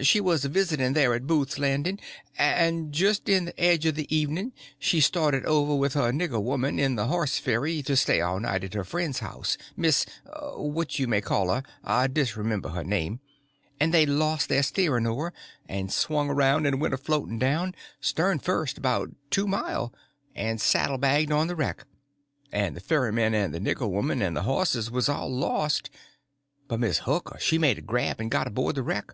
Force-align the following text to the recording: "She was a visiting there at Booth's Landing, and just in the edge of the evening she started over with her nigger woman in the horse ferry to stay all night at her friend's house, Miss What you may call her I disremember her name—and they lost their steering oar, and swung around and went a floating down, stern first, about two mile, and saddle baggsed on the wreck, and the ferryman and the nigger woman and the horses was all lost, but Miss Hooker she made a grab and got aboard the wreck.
"She 0.00 0.22
was 0.22 0.42
a 0.42 0.48
visiting 0.48 0.94
there 0.94 1.12
at 1.12 1.26
Booth's 1.26 1.58
Landing, 1.58 2.00
and 2.38 2.94
just 2.94 3.28
in 3.28 3.44
the 3.44 3.60
edge 3.60 3.84
of 3.84 3.94
the 3.94 4.12
evening 4.16 4.52
she 4.78 5.02
started 5.02 5.44
over 5.44 5.74
with 5.76 5.92
her 5.92 6.10
nigger 6.12 6.42
woman 6.42 6.78
in 6.78 6.94
the 6.96 7.08
horse 7.08 7.38
ferry 7.38 7.82
to 7.82 7.94
stay 7.94 8.18
all 8.22 8.40
night 8.40 8.64
at 8.64 8.72
her 8.72 8.84
friend's 8.84 9.18
house, 9.18 9.58
Miss 9.76 10.06
What 10.56 10.98
you 10.98 11.06
may 11.06 11.20
call 11.20 11.50
her 11.50 11.62
I 11.84 12.06
disremember 12.06 12.70
her 12.70 12.82
name—and 12.84 13.92
they 13.92 14.06
lost 14.06 14.48
their 14.48 14.62
steering 14.62 15.06
oar, 15.06 15.34
and 15.68 15.92
swung 15.92 16.30
around 16.30 16.64
and 16.66 16.80
went 16.80 16.94
a 16.94 16.98
floating 16.98 17.38
down, 17.38 17.74
stern 18.00 18.38
first, 18.38 18.78
about 18.78 19.10
two 19.30 19.46
mile, 19.46 19.92
and 20.34 20.58
saddle 20.58 20.96
baggsed 20.98 21.30
on 21.30 21.48
the 21.48 21.54
wreck, 21.54 21.84
and 22.50 22.74
the 22.74 22.80
ferryman 22.80 23.34
and 23.34 23.52
the 23.52 23.60
nigger 23.60 23.90
woman 23.90 24.22
and 24.22 24.34
the 24.34 24.44
horses 24.44 24.90
was 24.90 25.10
all 25.10 25.30
lost, 25.30 25.90
but 26.66 26.80
Miss 26.80 27.00
Hooker 27.00 27.36
she 27.38 27.58
made 27.58 27.76
a 27.76 27.82
grab 27.82 28.20
and 28.20 28.30
got 28.30 28.46
aboard 28.46 28.76
the 28.76 28.82
wreck. 28.82 29.12